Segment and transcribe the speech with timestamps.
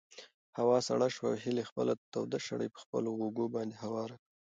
[0.59, 4.25] هوا سړه شوه او هیلې خپله توده شړۍ په خپلو اوږو باندې هواره کړه.